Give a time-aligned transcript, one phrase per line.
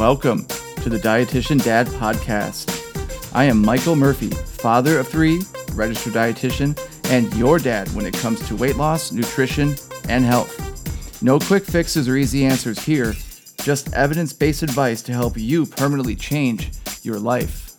[0.00, 0.46] welcome
[0.80, 3.34] to the Dietitian Dad Podcast.
[3.34, 5.42] I am Michael Murphy, father of three,
[5.74, 6.74] registered dietitian,
[7.10, 9.74] and your dad when it comes to weight loss, nutrition,
[10.08, 11.22] and health.
[11.22, 13.12] No quick fixes or easy answers here,
[13.60, 16.70] just evidence based advice to help you permanently change
[17.02, 17.76] your life.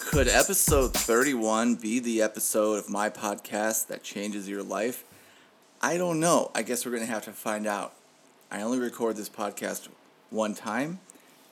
[0.00, 5.02] Could episode 31 be the episode of my podcast that changes your life?
[5.80, 6.50] I don't know.
[6.54, 7.94] I guess we're going to have to find out.
[8.52, 9.88] I only record this podcast
[10.28, 11.00] one time,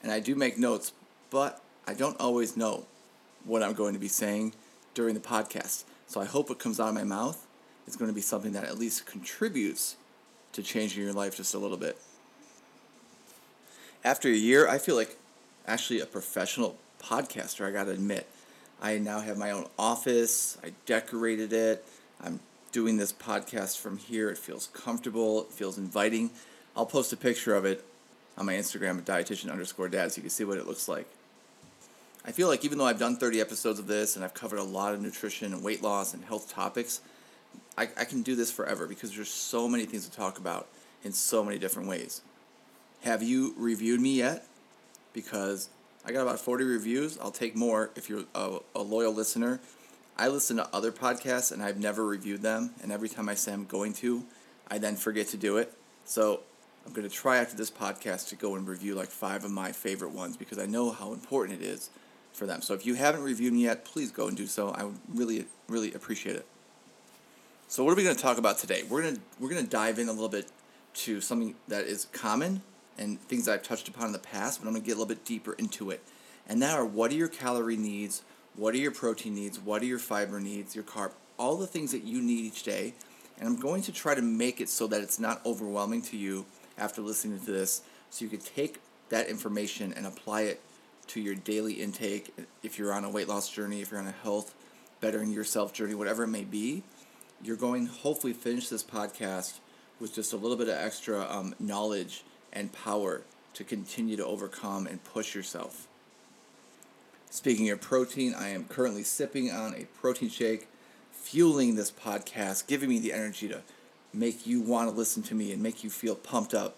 [0.03, 0.93] and I do make notes,
[1.31, 2.85] but I don't always know
[3.43, 4.53] what I'm going to be saying
[4.93, 5.83] during the podcast.
[6.05, 7.43] So I hope what comes out of my mouth
[7.87, 9.95] is going to be something that at least contributes
[10.53, 11.97] to changing your life just a little bit.
[14.03, 15.17] After a year, I feel like
[15.65, 18.27] actually a professional podcaster, I got to admit.
[18.79, 21.83] I now have my own office, I decorated it.
[22.23, 22.41] I'm
[22.71, 24.29] doing this podcast from here.
[24.29, 26.29] It feels comfortable, it feels inviting.
[26.75, 27.83] I'll post a picture of it
[28.37, 31.07] on my Instagram at dietitian underscore dad so you can see what it looks like.
[32.23, 34.63] I feel like even though I've done 30 episodes of this and I've covered a
[34.63, 37.01] lot of nutrition and weight loss and health topics,
[37.77, 40.67] I, I can do this forever because there's so many things to talk about
[41.03, 42.21] in so many different ways.
[43.01, 44.45] Have you reviewed me yet?
[45.13, 45.69] Because
[46.05, 47.17] I got about 40 reviews.
[47.19, 49.59] I'll take more if you're a, a loyal listener.
[50.17, 52.71] I listen to other podcasts and I've never reviewed them.
[52.83, 54.23] And every time I say I'm going to,
[54.69, 55.73] I then forget to do it.
[56.05, 56.41] So
[56.85, 59.71] I'm going to try after this podcast to go and review like five of my
[59.71, 61.89] favorite ones because I know how important it is
[62.33, 62.61] for them.
[62.61, 64.69] So if you haven't reviewed me yet, please go and do so.
[64.69, 66.45] I would really, really appreciate it.
[67.67, 68.83] So what are we going to talk about today?
[68.89, 70.51] We're going to we're going to dive in a little bit
[70.93, 72.61] to something that is common
[72.97, 75.07] and things I've touched upon in the past, but I'm going to get a little
[75.07, 76.03] bit deeper into it.
[76.49, 78.23] And that are what are your calorie needs?
[78.55, 79.59] What are your protein needs?
[79.59, 80.75] What are your fiber needs?
[80.75, 81.13] Your carb?
[81.37, 82.93] All the things that you need each day.
[83.39, 86.45] And I'm going to try to make it so that it's not overwhelming to you
[86.77, 90.61] after listening to this so you can take that information and apply it
[91.07, 92.33] to your daily intake
[92.63, 94.53] if you're on a weight loss journey, if you're on a health
[95.01, 96.83] bettering yourself journey, whatever it may be.
[97.43, 99.59] You're going hopefully finish this podcast
[99.99, 102.23] with just a little bit of extra um, knowledge
[102.53, 103.23] and power
[103.55, 105.87] to continue to overcome and push yourself.
[107.29, 110.67] Speaking of protein, I am currently sipping on a protein shake,
[111.11, 113.61] fueling this podcast, giving me the energy to
[114.13, 116.77] make you want to listen to me and make you feel pumped up.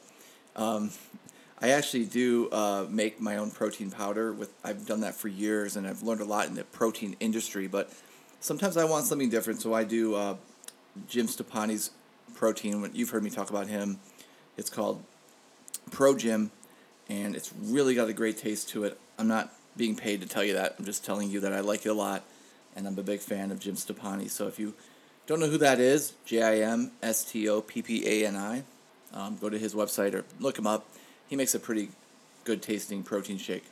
[0.55, 0.91] Um,
[1.61, 4.33] I actually do uh, make my own protein powder.
[4.33, 7.67] With I've done that for years, and I've learned a lot in the protein industry.
[7.67, 7.91] But
[8.39, 10.35] sometimes I want something different, so I do uh,
[11.07, 11.91] Jim Stoppani's
[12.35, 12.89] protein.
[12.93, 13.99] You've heard me talk about him.
[14.57, 15.03] It's called
[15.89, 16.49] Pro JYM,
[17.09, 18.99] and it's really got a great taste to it.
[19.17, 20.75] I'm not being paid to tell you that.
[20.77, 22.23] I'm just telling you that I like it a lot,
[22.75, 24.29] and I'm a big fan of Jim Stoppani.
[24.29, 24.73] So if you
[25.25, 28.35] don't know who that is, J I M S T O P P A N
[28.35, 28.63] I.
[29.13, 30.87] Um, go to his website or look him up.
[31.27, 31.89] He makes a pretty
[32.43, 33.65] good tasting protein shake.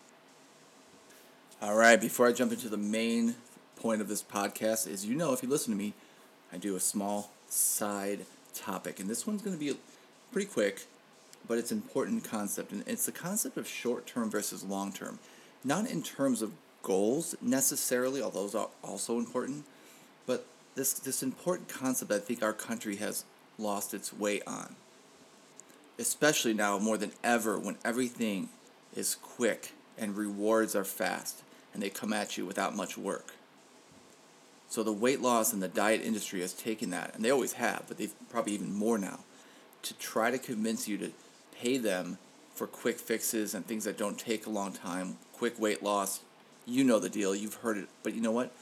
[1.61, 3.35] All right, before I jump into the main
[3.75, 5.93] point of this podcast, is you know, if you listen to me,
[6.53, 9.77] I do a small side topic, and this one's going to be
[10.31, 10.85] pretty quick,
[11.47, 15.19] but it's an important concept, and it's the concept of short term versus long term.
[15.63, 19.65] Not in terms of goals necessarily, although those are also important,
[20.75, 23.25] this this important concept I think our country has
[23.57, 24.75] lost its way on.
[25.99, 28.49] Especially now more than ever when everything
[28.95, 31.43] is quick and rewards are fast
[31.73, 33.33] and they come at you without much work.
[34.71, 37.83] So the weight loss and the diet industry has taken that, and they always have,
[37.89, 39.19] but they've probably even more now,
[39.83, 41.11] to try to convince you to
[41.53, 42.17] pay them
[42.55, 46.21] for quick fixes and things that don't take a long time, quick weight loss.
[46.65, 48.53] You know the deal, you've heard it, but you know what?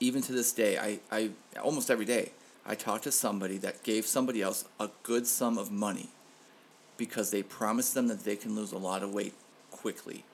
[0.00, 1.30] Even to this day, I, I
[1.62, 2.32] almost every day,
[2.64, 6.10] I talk to somebody that gave somebody else a good sum of money
[6.96, 9.34] because they promised them that they can lose a lot of weight
[9.70, 10.24] quickly.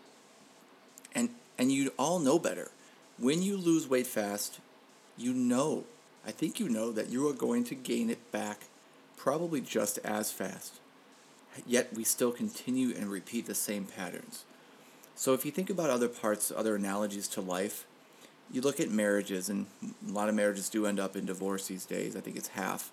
[1.14, 2.70] And and you all know better.
[3.18, 4.58] When you lose weight fast,
[5.16, 5.84] you know,
[6.26, 8.62] I think you know that you are going to gain it back
[9.16, 10.74] probably just as fast.
[11.66, 14.44] Yet we still continue and repeat the same patterns.
[15.14, 17.86] So if you think about other parts, other analogies to life,
[18.52, 21.84] you look at marriages, and a lot of marriages do end up in divorce these
[21.84, 22.16] days.
[22.16, 22.92] I think it's half.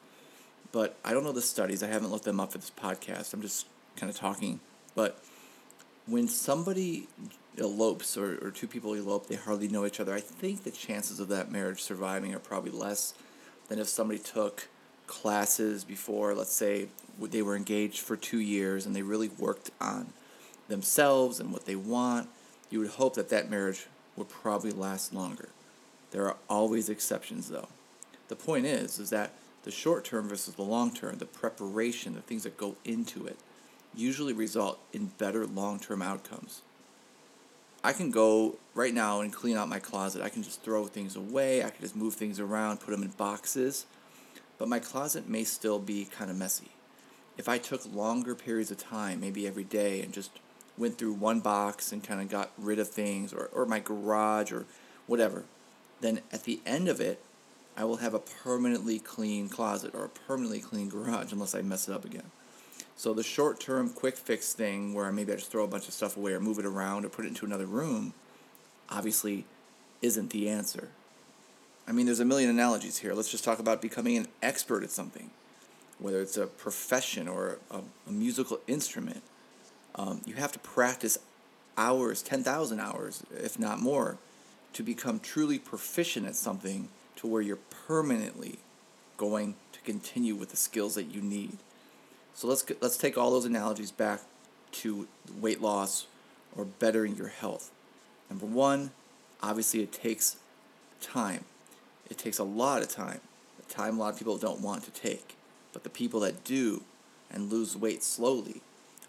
[0.71, 1.83] But I don't know the studies.
[1.83, 3.33] I haven't looked them up for this podcast.
[3.33, 4.59] I'm just kind of talking.
[4.95, 5.21] But
[6.07, 7.07] when somebody
[7.57, 10.13] elopes or, or two people elope, they hardly know each other.
[10.13, 13.13] I think the chances of that marriage surviving are probably less
[13.67, 14.67] than if somebody took
[15.07, 16.87] classes before, let's say,
[17.19, 20.13] they were engaged for two years and they really worked on
[20.69, 22.29] themselves and what they want.
[22.69, 25.49] You would hope that that marriage will probably last longer.
[26.11, 27.69] There are always exceptions though.
[28.27, 32.21] The point is is that the short term versus the long term, the preparation, the
[32.21, 33.37] things that go into it,
[33.95, 36.61] usually result in better long term outcomes.
[37.83, 40.21] I can go right now and clean out my closet.
[40.21, 43.09] I can just throw things away, I can just move things around, put them in
[43.09, 43.85] boxes,
[44.57, 46.69] but my closet may still be kind of messy.
[47.37, 50.31] If I took longer periods of time, maybe every day, and just
[50.81, 54.51] went through one box and kind of got rid of things, or, or my garage,
[54.51, 54.65] or
[55.07, 55.45] whatever,
[56.01, 57.21] then at the end of it,
[57.77, 61.87] I will have a permanently clean closet or a permanently clean garage unless I mess
[61.87, 62.31] it up again.
[62.97, 65.93] So the short term quick fix thing where maybe I just throw a bunch of
[65.93, 68.13] stuff away or move it around or put it into another room
[68.89, 69.45] obviously
[70.01, 70.89] isn't the answer.
[71.87, 73.13] I mean, there's a million analogies here.
[73.13, 75.31] Let's just talk about becoming an expert at something,
[75.97, 79.23] whether it's a profession or a, a musical instrument.
[79.95, 81.17] Um, you have to practice
[81.77, 84.17] hours, 10,000 hours, if not more,
[84.73, 88.59] to become truly proficient at something to where you're permanently
[89.17, 91.57] going to continue with the skills that you need.
[92.33, 94.21] So let's let's take all those analogies back
[94.71, 95.07] to
[95.39, 96.07] weight loss
[96.55, 97.71] or bettering your health.
[98.29, 98.91] Number 1,
[99.43, 100.37] obviously it takes
[101.01, 101.43] time.
[102.09, 103.19] It takes a lot of time.
[103.57, 105.35] The time a lot of people don't want to take.
[105.73, 106.83] But the people that do
[107.29, 108.61] and lose weight slowly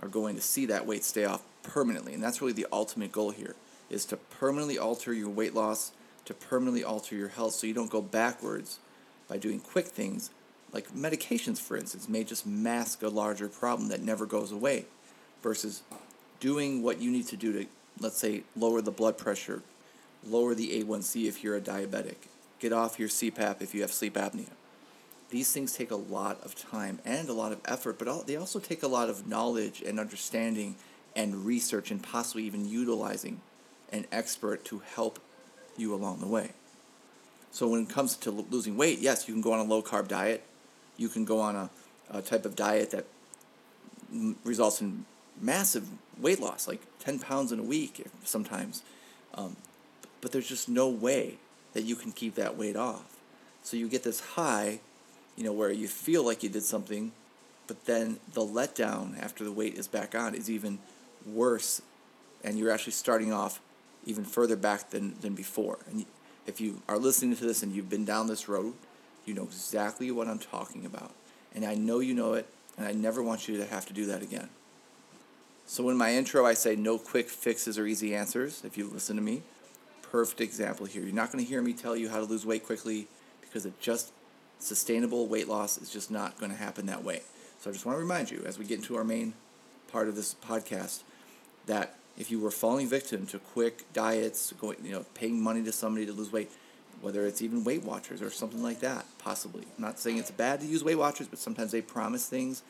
[0.03, 2.15] are going to see that weight stay off permanently.
[2.15, 3.55] And that's really the ultimate goal here
[3.89, 5.93] is to permanently alter your weight loss,
[6.25, 8.79] to permanently alter your health so you don't go backwards
[9.29, 10.31] by doing quick things
[10.73, 14.87] like medications, for instance, may just mask a larger problem that never goes away
[15.43, 15.83] versus
[16.41, 17.67] doing what you need to do to,
[18.01, 19.63] let's say, lower the blood pressure,
[20.27, 22.17] lower the A1C if you're a diabetic,
[22.59, 24.49] get off your CPAP if you have sleep apnea.
[25.33, 28.59] These things take a lot of time and a lot of effort, but they also
[28.59, 30.77] take a lot of knowledge and understanding
[31.17, 33.41] and research and possibly even utilizing
[33.91, 35.19] an expert to help
[35.79, 36.51] you along the way.
[37.51, 40.07] So when it comes to losing weight, yes, you can go on a low carb
[40.07, 40.43] diet.
[40.99, 41.71] You can go on a,
[42.11, 43.07] a type of diet that
[44.45, 45.07] results in
[45.41, 45.89] massive
[46.19, 48.83] weight loss, like 10 pounds in a week sometimes.
[49.33, 49.57] Um,
[50.21, 51.39] but there's just no way
[51.73, 53.17] that you can keep that weight off.
[53.63, 54.81] So you get this high,
[55.37, 57.13] you know, where you feel like you did something,
[57.67, 60.79] but then the letdown after the weight is back on is even
[61.27, 61.81] worse,
[62.45, 63.61] and you're actually starting off
[64.05, 65.79] even further back than, than before.
[65.89, 66.05] And
[66.47, 68.75] if you are listening to this and you've been down this road,
[69.25, 71.13] you know exactly what I'm talking about.
[71.55, 72.47] And I know you know it,
[72.77, 74.49] and I never want you to have to do that again.
[75.67, 78.63] So, in my intro, I say no quick fixes or easy answers.
[78.65, 79.43] If you listen to me,
[80.03, 81.03] perfect example here.
[81.03, 83.07] You're not going to hear me tell you how to lose weight quickly
[83.41, 84.13] because it just
[84.63, 87.23] sustainable weight loss is just not going to happen that way.
[87.61, 89.35] So, I just want to remind you as we get into our main
[89.91, 91.03] part of this podcast
[91.67, 95.73] that if you were falling victim to quick diets, going, you know, paying money to
[95.73, 96.51] somebody to lose weight,
[97.01, 99.63] whether it's even Weight Watchers or something like that, possibly.
[99.77, 102.63] I'm not saying it's bad to use Weight Watchers, but sometimes they promise things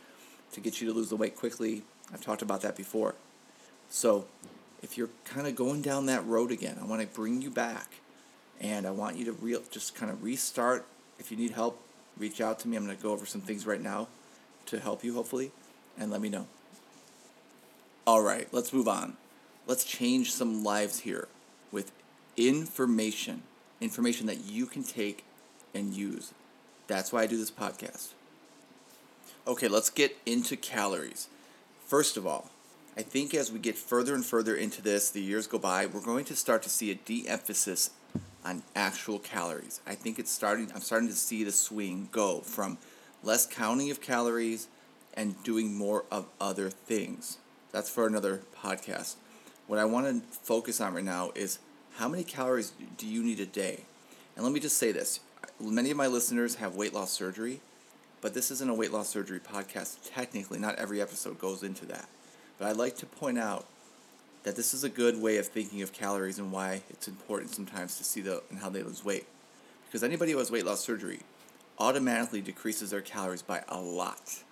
[0.53, 1.83] to get you to lose the weight quickly.
[2.13, 3.15] I've talked about that before.
[3.89, 4.27] So,
[4.83, 7.95] if you're kind of going down that road again, I want to bring you back,
[8.61, 10.87] and I want you to real just kind of restart.
[11.19, 11.81] If you need help,
[12.19, 12.77] reach out to me.
[12.77, 14.09] I'm going to go over some things right now
[14.67, 15.53] to help you, hopefully,
[15.99, 16.47] and let me know.
[18.07, 19.17] All right, let's move on
[19.67, 21.29] let's change some lives here
[21.71, 21.93] with
[22.37, 23.43] information,
[23.81, 25.25] information that you can take
[25.75, 26.33] and use.
[26.87, 28.13] That's why I do this podcast.
[29.47, 31.29] Okay, let's get into calories.
[31.87, 32.51] First of all,
[32.97, 36.01] I think as we get further and further into this, the years go by, we're
[36.01, 37.91] going to start to see a de emphasis
[38.45, 39.81] on actual calories.
[39.87, 42.79] I think it's starting, I'm starting to see the swing go from
[43.23, 44.69] less counting of calories
[45.15, 47.39] and doing more of other things.
[47.71, 49.17] That's for another podcast.
[49.67, 51.59] What I want to focus on right now is
[51.97, 53.85] how many calories do you need a day?
[54.35, 55.21] And let me just say this
[55.61, 57.61] many of my listeners have weight loss surgery,
[58.21, 59.99] but this isn't a weight loss surgery podcast.
[60.05, 62.09] Technically, not every episode goes into that.
[62.59, 63.67] But I'd like to point out
[64.43, 67.97] that this is a good way of thinking of calories and why it's important sometimes
[67.99, 69.27] to see the and how they lose weight.
[69.87, 71.21] Because anybody who has weight loss surgery
[71.79, 74.43] automatically decreases their calories by a lot.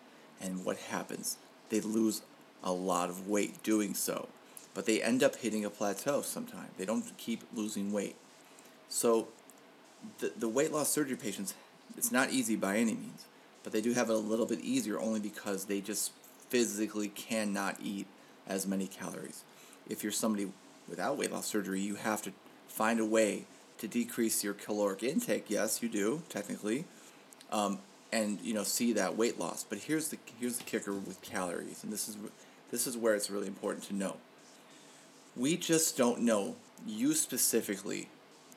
[0.40, 1.36] And what happens?
[1.68, 2.22] They lose
[2.62, 4.28] a lot of weight doing so
[4.74, 6.68] but they end up hitting a plateau sometime.
[6.78, 8.16] They don't keep losing weight.
[8.88, 9.28] So
[10.18, 11.54] the, the weight loss surgery patients,
[11.96, 13.26] it's not easy by any means,
[13.62, 16.12] but they do have it a little bit easier only because they just
[16.48, 18.06] physically cannot eat
[18.46, 19.44] as many calories.
[19.88, 20.52] If you're somebody
[20.88, 22.32] without weight loss surgery, you have to
[22.68, 23.44] find a way
[23.78, 25.46] to decrease your caloric intake.
[25.48, 26.84] Yes, you do technically,
[27.50, 27.78] um,
[28.12, 29.64] and you know see that weight loss.
[29.68, 32.16] But here's the here's the kicker with calories, and this is
[32.70, 34.16] this is where it's really important to know
[35.36, 36.56] we just don't know,
[36.86, 38.08] you specifically,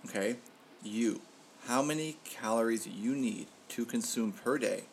[0.06, 0.38] okay,
[0.84, 1.22] you,
[1.68, 4.84] how many calories you need to consume per day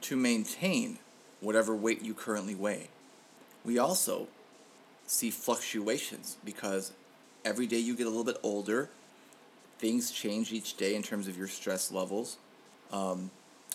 [0.00, 0.98] to maintain
[1.40, 2.88] whatever weight you currently weigh.
[3.64, 4.28] we also
[5.08, 6.92] see fluctuations because
[7.44, 8.90] every day you get a little bit older,
[9.78, 12.36] things change each day in terms of your stress levels,
[12.92, 13.30] um,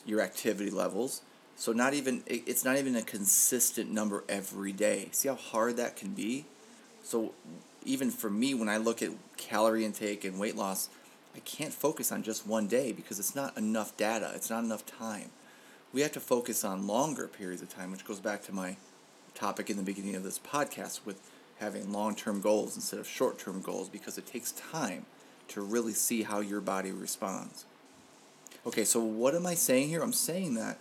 [0.05, 1.21] your activity levels.
[1.55, 5.09] So not even it's not even a consistent number every day.
[5.11, 6.45] See how hard that can be?
[7.03, 7.33] So
[7.83, 10.89] even for me when I look at calorie intake and weight loss,
[11.35, 14.31] I can't focus on just one day because it's not enough data.
[14.35, 15.31] It's not enough time.
[15.91, 18.77] We have to focus on longer periods of time, which goes back to my
[19.35, 21.19] topic in the beginning of this podcast with
[21.59, 25.05] having long-term goals instead of short-term goals because it takes time
[25.47, 27.65] to really see how your body responds.
[28.65, 30.01] Okay, so what am I saying here?
[30.01, 30.77] I'm saying that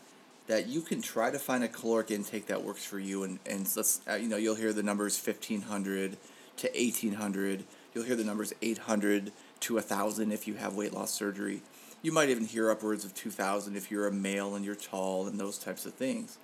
[0.46, 3.68] that you can try to find a caloric intake that works for you and and
[3.76, 6.16] let's uh, you know you'll hear the numbers 1500
[6.56, 11.62] to 1800 you'll hear the numbers 800 to 1000 if you have weight loss surgery
[12.02, 15.38] you might even hear upwards of 2000 if you're a male and you're tall and
[15.38, 16.38] those types of things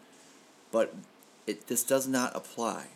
[0.70, 0.94] but
[1.48, 2.86] it this does not apply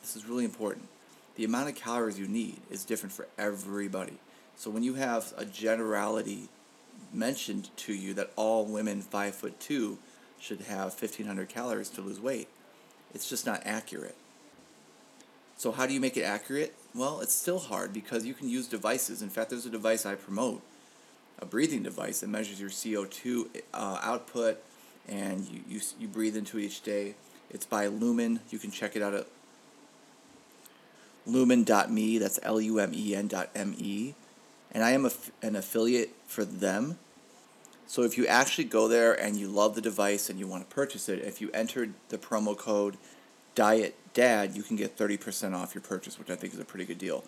[0.00, 0.88] this is really important
[1.36, 4.18] the amount of calories you need is different for everybody
[4.56, 6.48] so when you have a generality
[7.12, 9.98] mentioned to you that all women 5 foot 2
[10.40, 12.48] should have 1500 calories to lose weight.
[13.14, 14.16] It's just not accurate.
[15.56, 16.74] So, how do you make it accurate?
[16.94, 19.22] Well, it's still hard because you can use devices.
[19.22, 20.62] In fact, there's a device I promote,
[21.38, 24.58] a breathing device that measures your CO2 uh, output
[25.08, 27.14] and you, you, you breathe into each day.
[27.52, 28.40] It's by Lumen.
[28.50, 29.26] You can check it out at
[31.26, 32.18] lumen.me.
[32.18, 34.14] That's L U M E N dot M E.
[34.72, 35.10] And I am a,
[35.42, 36.98] an affiliate for them.
[37.86, 40.74] So if you actually go there and you love the device and you want to
[40.74, 42.96] purchase it, if you enter the promo code
[43.54, 46.86] Diet Dad, you can get 30% off your purchase, which I think is a pretty
[46.86, 47.24] good deal.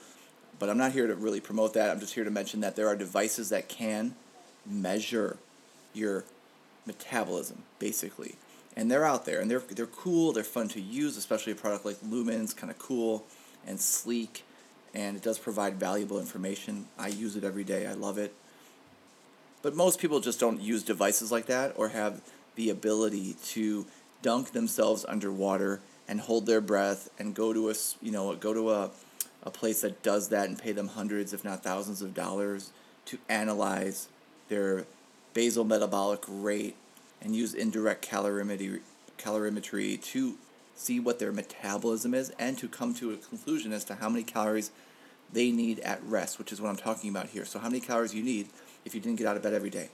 [0.58, 1.90] But I'm not here to really promote that.
[1.90, 4.14] I'm just here to mention that there are devices that can
[4.64, 5.36] measure
[5.92, 6.24] your
[6.86, 8.36] metabolism, basically.
[8.76, 11.84] And they're out there and they're, they're cool, they're fun to use, especially a product
[11.84, 13.24] like Lumen's kind of cool
[13.66, 14.44] and sleek
[14.94, 16.86] and it does provide valuable information.
[16.98, 17.86] I use it every day.
[17.86, 18.32] I love it.
[19.60, 22.20] But most people just don't use devices like that or have
[22.54, 23.86] the ability to
[24.22, 28.70] dunk themselves underwater and hold their breath and go to a you know go to
[28.70, 28.90] a,
[29.42, 32.70] a place that does that and pay them hundreds if not thousands of dollars
[33.06, 34.08] to analyze
[34.48, 34.86] their
[35.32, 36.76] basal metabolic rate
[37.24, 38.80] and use indirect calorimetry
[39.18, 40.36] calorimetry to
[40.76, 44.22] see what their metabolism is and to come to a conclusion as to how many
[44.22, 44.70] calories
[45.32, 47.44] they need at rest, which is what I'm talking about here.
[47.44, 48.48] So how many calories you need
[48.84, 49.88] if you didn't get out of bed every day.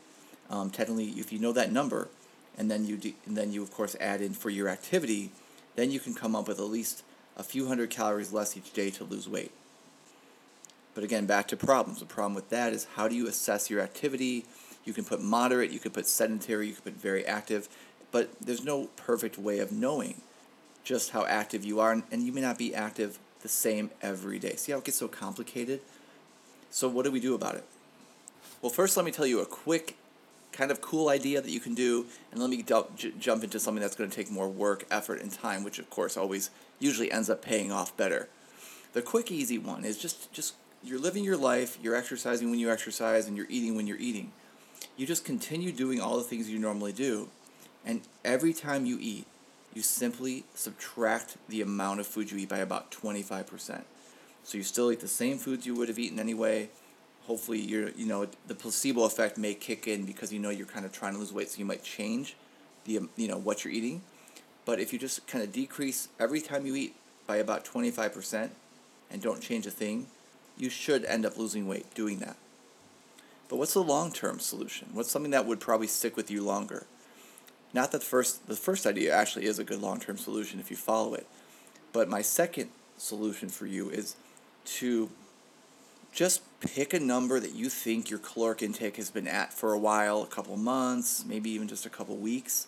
[0.51, 2.09] Um, technically, if you know that number,
[2.59, 5.31] and then you de- and then you of course add in for your activity,
[5.77, 7.05] then you can come up with at least
[7.37, 9.53] a few hundred calories less each day to lose weight.
[10.95, 12.01] But again, back to problems.
[12.01, 14.45] The problem with that is how do you assess your activity?
[14.85, 17.69] You can put moderate, you can put sedentary, you can put very active,
[18.11, 20.23] but there's no perfect way of knowing
[20.85, 24.57] just how active you are, and you may not be active the same every day.
[24.57, 25.81] See how it gets so complicated?
[26.71, 27.65] So, what do we do about it?
[28.63, 29.97] Well, first, let me tell you a quick,
[30.53, 33.81] kind of cool idea that you can do, and let me j- jump into something
[33.81, 37.31] that's going to take more work, effort, and time, which of course always usually ends
[37.31, 38.29] up paying off better.
[38.93, 42.71] The quick, easy one is just just you're living your life, you're exercising when you
[42.71, 44.33] exercise, and you're eating when you're eating.
[45.01, 47.31] You just continue doing all the things you normally do,
[47.87, 49.27] and every time you eat,
[49.73, 53.85] you simply subtract the amount of food you eat by about 25%.
[54.45, 56.69] So you still eat the same foods you would have eaten anyway,
[57.23, 60.85] hopefully you're you know the placebo effect may kick in because you know you're kind
[60.85, 62.37] of trying to lose weight so you might change
[62.85, 64.03] the um, you know what you're eating.
[64.67, 66.95] But if you just kind of decrease every time you eat
[67.27, 68.51] by about 25%
[69.11, 70.09] and don't change a thing
[70.59, 72.37] you should end up losing weight doing that
[73.51, 76.87] but what's the long-term solution what's something that would probably stick with you longer
[77.75, 80.77] not that the first the first idea actually is a good long-term solution if you
[80.77, 81.27] follow it
[81.93, 84.17] but my second solution for you is
[84.65, 85.11] to
[86.13, 89.79] just pick a number that you think your caloric intake has been at for a
[89.79, 92.67] while, a couple months, maybe even just a couple weeks,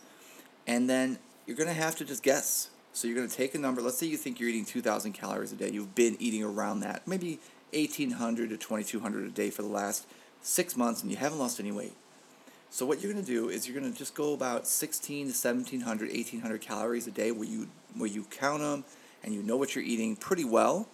[0.66, 2.70] and then you're going to have to just guess.
[2.92, 3.80] So you're going to take a number.
[3.80, 5.70] Let's say you think you're eating 2,000 calories a day.
[5.70, 7.40] You've been eating around that, maybe
[7.72, 10.06] 1,800 to 2,200 a day for the last
[10.42, 11.94] six months, and you haven't lost any weight.
[12.70, 15.32] So what you're going to do is you're going to just go about 16 to
[15.32, 18.84] 1,700, 1,800 calories a day, where you where you count them
[19.22, 20.88] and you know what you're eating pretty well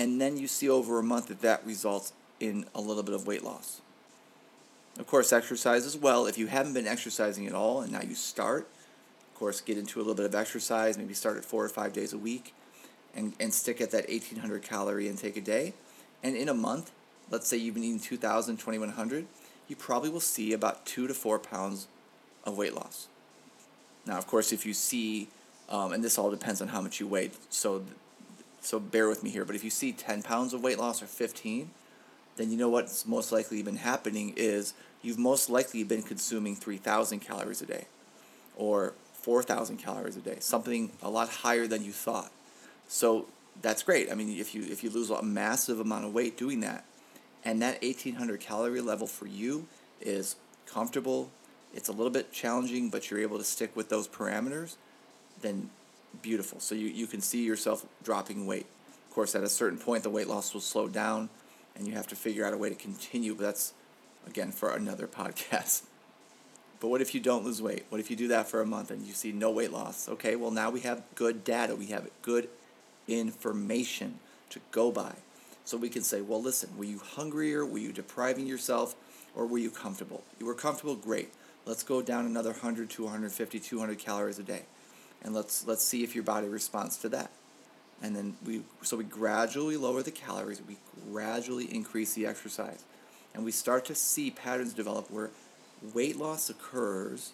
[0.00, 3.26] and then you see over a month that that results in a little bit of
[3.26, 3.82] weight loss.
[4.98, 6.26] Of course, exercise as well.
[6.26, 8.66] If you haven't been exercising at all and now you start,
[9.32, 11.92] of course, get into a little bit of exercise, maybe start at four or five
[11.92, 12.54] days a week
[13.14, 15.74] and, and stick at that 1800 calorie intake a day.
[16.22, 16.92] And in a month,
[17.30, 19.26] let's say you've been eating 2000, 2100,
[19.68, 21.86] you probably will see about two to four pounds
[22.44, 23.08] of weight loss.
[24.06, 25.28] Now, of course, if you see
[25.70, 27.30] Um, and this all depends on how much you weigh.
[27.48, 27.84] So,
[28.60, 29.44] so bear with me here.
[29.44, 31.70] But if you see 10 pounds of weight loss or 15,
[32.36, 37.20] then you know what's most likely been happening is you've most likely been consuming 3,000
[37.20, 37.86] calories a day
[38.56, 42.32] or 4,000 calories a day, something a lot higher than you thought.
[42.88, 43.26] So
[43.62, 44.10] that's great.
[44.10, 46.84] I mean, if you if you lose a massive amount of weight doing that,
[47.44, 49.66] and that 1800 calorie level for you
[50.00, 51.30] is comfortable,
[51.74, 54.76] it's a little bit challenging, but you're able to stick with those parameters,
[55.40, 55.70] then
[56.22, 56.60] beautiful.
[56.60, 58.66] So you, you can see yourself dropping weight.
[59.08, 61.30] Of course, at a certain point, the weight loss will slow down,
[61.76, 63.72] and you have to figure out a way to continue, but that's,
[64.26, 65.82] again, for another podcast.
[66.80, 67.84] But what if you don't lose weight?
[67.90, 70.08] What if you do that for a month and you see no weight loss?
[70.08, 71.76] Okay, well, now we have good data.
[71.76, 72.48] We have good
[73.06, 74.18] information
[74.48, 75.14] to go by.
[75.70, 77.64] So we can say, well, listen, were you hungrier?
[77.64, 78.96] Were you depriving yourself?
[79.36, 80.24] Or were you comfortable?
[80.40, 81.32] You were comfortable, great.
[81.64, 84.62] Let's go down another 100 to 150, 200 calories a day.
[85.22, 87.30] And let's, let's see if your body responds to that.
[88.02, 90.76] And then we, so we gradually lower the calories, we
[91.08, 92.82] gradually increase the exercise.
[93.32, 95.30] And we start to see patterns develop where
[95.94, 97.30] weight loss occurs.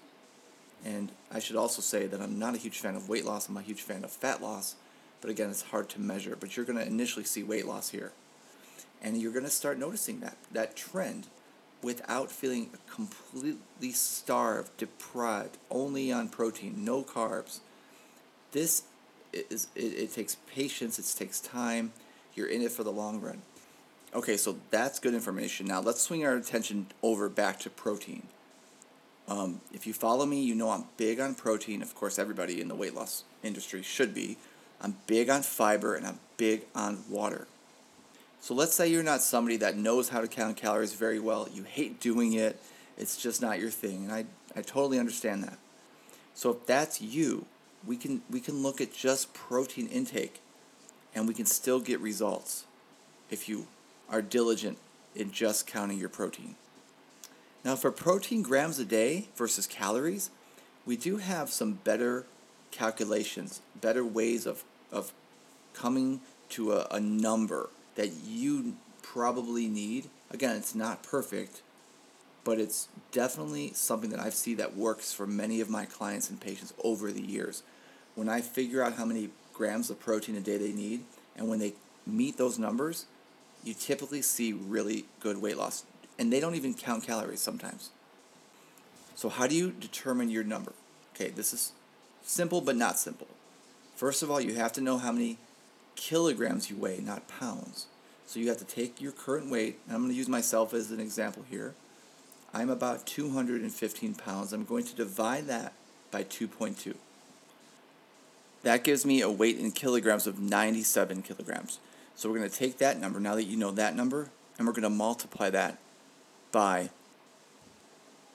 [0.85, 3.57] And I should also say that I'm not a huge fan of weight loss, I'm
[3.57, 4.77] a huge fan of fat loss
[5.21, 6.37] but again, it's hard to measure.
[6.39, 8.13] But you're going to initially see weight loss here.
[9.07, 11.29] And you're going to start noticing that, that trend
[11.81, 17.61] without feeling completely starved, deprived, only on protein, no carbs.
[18.51, 18.83] This
[19.33, 21.93] is, it, it takes patience, it takes time.
[22.35, 23.43] You're in it for the long run.
[24.13, 25.67] Okay, so that's good information.
[25.67, 28.25] Now let's swing our attention over back to protein.
[29.29, 31.81] Um, if you follow me, you know I'm big on protein.
[31.81, 34.37] Of course, everybody in the weight loss industry should be.
[34.81, 37.47] I'm big on fiber and I'm big on water.
[38.47, 41.49] So let's say you're not somebody that knows how to count calories very well.
[41.53, 42.57] You hate doing it.
[42.97, 44.05] It's just not your thing.
[44.05, 44.25] And I,
[44.55, 45.59] I totally understand that.
[46.33, 47.47] So if that's you,
[47.85, 50.41] we can we can look at just protein intake
[51.13, 52.67] and we can still get results
[53.31, 53.67] if you
[54.09, 54.79] are diligent
[55.17, 56.55] in just counting your protein.
[57.65, 60.31] Now for protein grams a day versus calories,
[60.87, 62.27] we do have some better
[62.71, 65.13] calculations, better ways of, of
[65.75, 70.09] coming to a, a number that you probably need.
[70.31, 71.63] Again, it's not perfect,
[72.45, 76.41] but it's definitely something that I've seen that works for many of my clients and
[76.41, 77.63] patients over the years.
[78.15, 81.03] When I figure out how many grams of protein a day they need,
[81.37, 81.75] and when they
[82.07, 83.07] meet those numbers,
[83.65, 85.85] you typically see really good weight loss.
[86.19, 87.91] And they don't even count calories sometimes.
[89.15, 90.73] So, how do you determine your number?
[91.15, 91.73] Okay, this is
[92.27, 93.29] Simple but not simple.
[93.95, 95.39] First of all, you have to know how many
[96.07, 97.87] kilograms you weigh, not pounds.
[98.27, 100.93] So you have to take your current weight, and I'm going to use myself as
[100.93, 101.75] an example here.
[102.55, 104.53] I'm about 215 pounds.
[104.53, 105.73] I'm going to divide that
[106.13, 106.95] by 2.2.
[108.63, 111.81] That gives me a weight in kilograms of 97 kilograms.
[112.15, 114.75] So we're going to take that number, now that you know that number, and we're
[114.75, 115.79] going to multiply that
[116.53, 116.91] by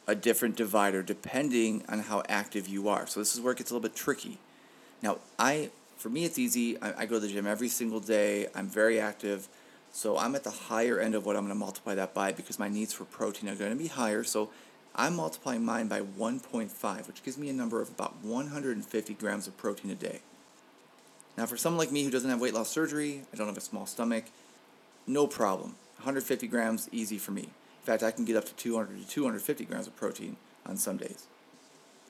[0.07, 3.07] a different divider depending on how active you are.
[3.07, 4.39] So this is where it gets a little bit tricky.
[5.01, 5.69] Now, I
[6.01, 6.81] for me it's easy.
[6.81, 8.47] I, I go to the gym every single day.
[8.55, 9.47] I'm very active.
[9.93, 12.57] So I'm at the higher end of what I'm going to multiply that by because
[12.57, 14.23] my needs for protein are going to be higher.
[14.23, 14.49] So
[14.95, 19.57] I'm multiplying mine by 1.5, which gives me a number of about 150 grams of
[19.57, 20.21] protein a day.
[21.37, 23.61] Now, for someone like me who doesn't have weight loss surgery, I don't have a
[23.61, 24.25] small stomach,
[25.07, 25.75] no problem.
[25.97, 27.43] 150 grams, easy for me.
[27.43, 30.35] In fact, I can get up to 200 to 250 grams of protein
[30.65, 31.25] on some days.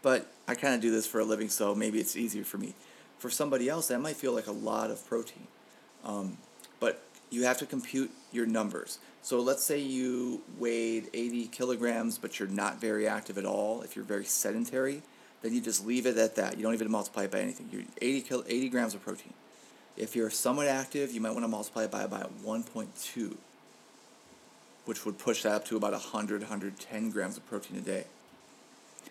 [0.01, 2.73] But I kind of do this for a living, so maybe it's easier for me.
[3.21, 5.45] For somebody else, that might feel like a lot of protein.
[6.03, 6.37] Um,
[6.79, 8.97] but you have to compute your numbers.
[9.21, 13.83] So let's say you weighed 80 kilograms, but you're not very active at all.
[13.83, 15.03] If you're very sedentary,
[15.43, 16.57] then you just leave it at that.
[16.57, 17.69] You don't even multiply it by anything.
[17.71, 19.33] You're 80, kil- 80 grams of protein.
[19.97, 23.37] If you're somewhat active, you might want to multiply it by about 1.2
[24.85, 28.05] which would push that up to about 100, 110 grams of protein a day.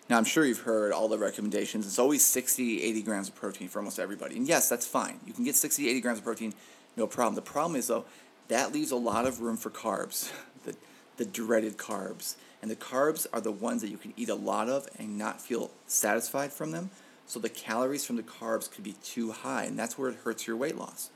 [0.09, 1.85] Now, I'm sure you've heard all the recommendations.
[1.85, 4.35] It's always 60, 80 grams of protein for almost everybody.
[4.35, 5.19] And yes, that's fine.
[5.25, 6.53] You can get 60, 80 grams of protein,
[6.97, 7.35] no problem.
[7.35, 8.05] The problem is, though,
[8.49, 10.31] that leaves a lot of room for carbs,
[10.65, 10.75] the,
[11.17, 12.35] the dreaded carbs.
[12.61, 15.41] And the carbs are the ones that you can eat a lot of and not
[15.41, 16.91] feel satisfied from them.
[17.25, 20.45] So the calories from the carbs could be too high, and that's where it hurts
[20.45, 21.09] your weight loss.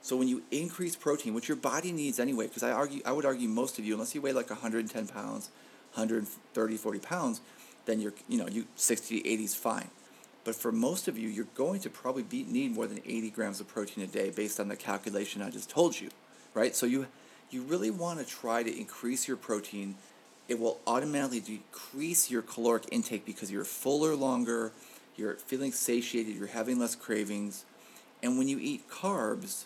[0.00, 3.26] So when you increase protein, which your body needs anyway, because I argue, I would
[3.26, 5.50] argue most of you, unless you weigh like 110 pounds,
[5.92, 7.40] 130, 40 pounds,
[7.88, 9.88] then you're, you know, you 60 to 80 is fine.
[10.44, 13.60] But for most of you, you're going to probably be, need more than 80 grams
[13.60, 16.10] of protein a day based on the calculation I just told you,
[16.54, 16.76] right?
[16.76, 17.06] So you,
[17.50, 19.96] you really want to try to increase your protein.
[20.48, 24.72] It will automatically decrease your caloric intake because you're fuller longer,
[25.16, 27.64] you're feeling satiated, you're having less cravings.
[28.22, 29.64] And when you eat carbs,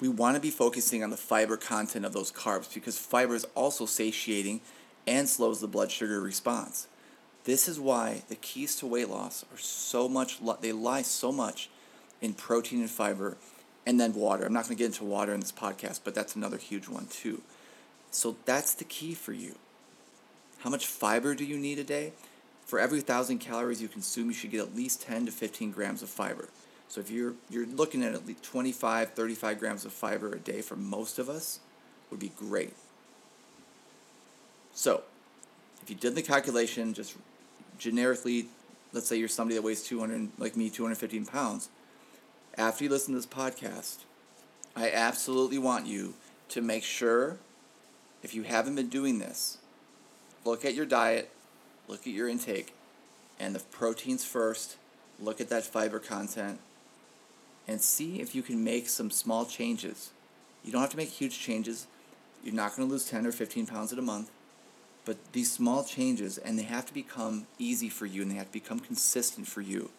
[0.00, 3.46] we want to be focusing on the fiber content of those carbs because fiber is
[3.54, 4.60] also satiating
[5.06, 6.88] and slows the blood sugar response.
[7.44, 11.68] This is why the keys to weight loss are so much, they lie so much
[12.20, 13.36] in protein and fiber
[13.84, 14.44] and then water.
[14.44, 17.06] I'm not going to get into water in this podcast, but that's another huge one
[17.06, 17.42] too.
[18.10, 19.56] So that's the key for you.
[20.58, 22.12] How much fiber do you need a day?
[22.64, 26.02] For every 1,000 calories you consume, you should get at least 10 to 15 grams
[26.02, 26.48] of fiber.
[26.88, 30.62] So if you're, you're looking at at least 25, 35 grams of fiber a day
[30.62, 31.58] for most of us,
[32.10, 32.74] would be great.
[34.74, 35.02] So,
[35.82, 37.16] if you did the calculation, just
[37.82, 38.46] generically,
[38.92, 41.68] let's say you're somebody that weighs 200, like me, 215 pounds.
[42.56, 43.98] After you listen to this podcast,
[44.76, 46.14] I absolutely want you
[46.50, 47.38] to make sure,
[48.22, 49.58] if you haven't been doing this,
[50.44, 51.30] look at your diet,
[51.88, 52.72] look at your intake,
[53.40, 54.76] and the proteins first,
[55.18, 56.60] look at that fiber content,
[57.66, 60.10] and see if you can make some small changes.
[60.62, 61.88] You don't have to make huge changes.
[62.44, 64.30] You're not going to lose 10 or 15 pounds in a month
[65.04, 68.46] but these small changes, and they have to become easy for you and they have
[68.46, 69.90] to become consistent for you.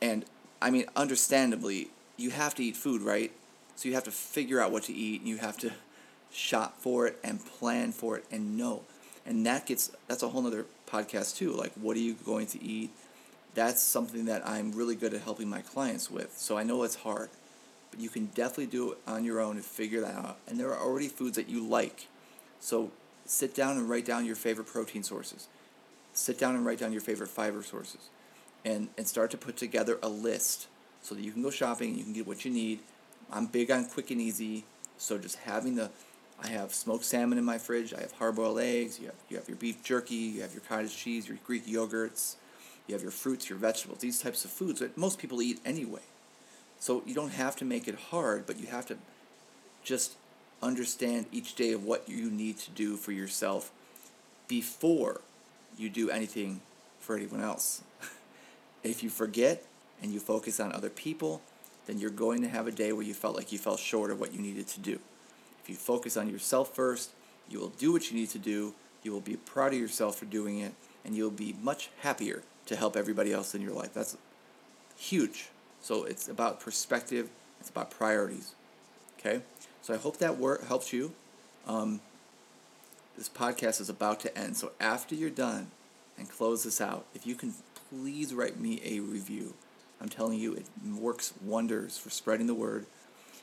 [0.00, 0.24] And
[0.62, 3.32] I mean, understandably, you have to eat food, right?
[3.74, 5.72] So you have to figure out what to eat and you have to
[6.30, 8.82] shop for it and plan for it and know.
[9.26, 11.52] And that gets, that's a whole other podcast too.
[11.52, 12.90] Like, what are you going to eat?
[13.54, 16.36] That's something that I'm really good at helping my clients with.
[16.36, 17.30] So I know it's hard,
[17.90, 20.38] but you can definitely do it on your own and figure that out.
[20.46, 22.06] And there are already foods that you like.
[22.60, 22.92] So
[23.24, 25.48] sit down and write down your favorite protein sources.
[26.12, 28.08] Sit down and write down your favorite fiber sources.
[28.64, 30.68] And, and start to put together a list
[31.00, 32.80] so that you can go shopping and you can get what you need.
[33.32, 34.64] I'm big on quick and easy,
[34.98, 35.90] so just having the
[36.42, 37.92] I have smoked salmon in my fridge.
[37.92, 38.98] I have hard-boiled eggs.
[38.98, 40.14] You have you have your beef jerky.
[40.14, 41.28] You have your cottage cheese.
[41.28, 42.36] Your Greek yogurts.
[42.86, 44.00] You have your fruits, your vegetables.
[44.00, 46.00] These types of foods that most people eat anyway.
[46.78, 48.96] So you don't have to make it hard, but you have to
[49.84, 50.16] just
[50.62, 53.70] understand each day of what you need to do for yourself
[54.48, 55.20] before
[55.78, 56.60] you do anything
[57.00, 57.82] for anyone else.
[58.82, 59.62] if you forget
[60.02, 61.40] and you focus on other people,
[61.86, 64.20] then you're going to have a day where you felt like you fell short of
[64.20, 64.98] what you needed to do.
[65.62, 67.10] If you focus on yourself first,
[67.48, 70.26] you will do what you need to do, you will be proud of yourself for
[70.26, 70.72] doing it,
[71.04, 73.92] and you'll be much happier to help everybody else in your life.
[73.94, 74.16] That's
[74.96, 75.48] huge.
[75.80, 78.52] So it's about perspective, it's about priorities.
[79.18, 79.40] Okay?
[79.82, 81.12] So I hope that work helps you.
[81.66, 82.00] Um,
[83.16, 84.56] this podcast is about to end.
[84.56, 85.68] So after you're done
[86.18, 87.54] and close this out, if you can
[87.90, 89.54] please write me a review.
[90.00, 90.66] I'm telling you, it
[90.98, 92.86] works wonders for spreading the word.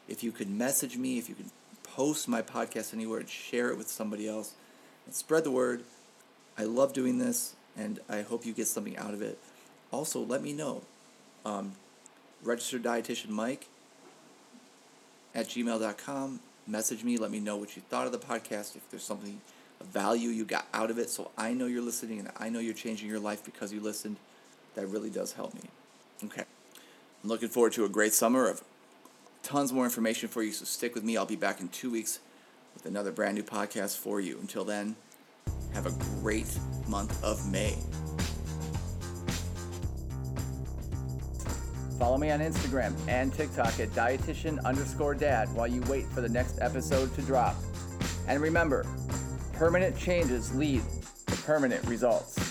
[0.08, 1.52] If you could message me, if you could
[1.84, 4.54] post my podcast anywhere and share it with somebody else
[5.06, 5.84] and spread the word.
[6.58, 9.38] I love doing this and I hope you get something out of it.
[9.92, 10.82] Also, let me know.
[11.46, 11.74] Um,
[12.44, 13.68] registered dietitian Mike
[15.36, 16.40] at gmail.com.
[16.68, 17.18] Message me.
[17.18, 18.76] Let me know what you thought of the podcast.
[18.76, 19.40] If there's something
[19.80, 22.60] of value you got out of it, so I know you're listening and I know
[22.60, 24.18] you're changing your life because you listened.
[24.76, 25.62] That really does help me.
[26.24, 26.44] Okay.
[27.24, 28.64] I'm looking forward to a great summer of
[29.44, 30.52] tons more information for you.
[30.52, 31.18] So stick with me.
[31.18, 32.20] I'll be back in two weeks
[32.74, 34.38] with another brand new podcast for you.
[34.40, 34.96] Until then,
[35.74, 37.76] have a great month of May.
[41.98, 46.30] Follow me on Instagram and TikTok at dietitian underscore dad while you wait for the
[46.30, 47.56] next episode to drop.
[48.28, 48.86] And remember,
[49.54, 50.84] permanent changes lead
[51.26, 52.47] to permanent results.